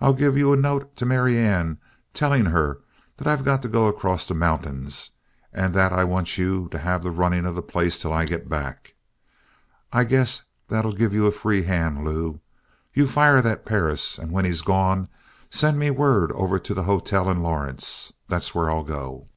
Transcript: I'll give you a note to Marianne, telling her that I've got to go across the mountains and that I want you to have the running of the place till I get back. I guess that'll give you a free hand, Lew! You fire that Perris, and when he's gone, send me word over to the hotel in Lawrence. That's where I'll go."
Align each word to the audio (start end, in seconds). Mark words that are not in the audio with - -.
I'll 0.00 0.12
give 0.12 0.36
you 0.36 0.52
a 0.52 0.56
note 0.56 0.96
to 0.96 1.06
Marianne, 1.06 1.78
telling 2.14 2.46
her 2.46 2.80
that 3.18 3.28
I've 3.28 3.44
got 3.44 3.62
to 3.62 3.68
go 3.68 3.86
across 3.86 4.26
the 4.26 4.34
mountains 4.34 5.12
and 5.52 5.72
that 5.72 5.92
I 5.92 6.02
want 6.02 6.36
you 6.36 6.66
to 6.70 6.78
have 6.80 7.04
the 7.04 7.12
running 7.12 7.46
of 7.46 7.54
the 7.54 7.62
place 7.62 8.00
till 8.02 8.12
I 8.12 8.24
get 8.24 8.48
back. 8.48 8.94
I 9.92 10.02
guess 10.02 10.42
that'll 10.66 10.94
give 10.94 11.14
you 11.14 11.28
a 11.28 11.30
free 11.30 11.62
hand, 11.62 12.02
Lew! 12.04 12.40
You 12.92 13.06
fire 13.06 13.40
that 13.40 13.64
Perris, 13.64 14.18
and 14.18 14.32
when 14.32 14.44
he's 14.46 14.62
gone, 14.62 15.08
send 15.48 15.78
me 15.78 15.92
word 15.92 16.32
over 16.32 16.58
to 16.58 16.74
the 16.74 16.82
hotel 16.82 17.30
in 17.30 17.40
Lawrence. 17.40 18.12
That's 18.26 18.56
where 18.56 18.68
I'll 18.68 18.82
go." 18.82 19.28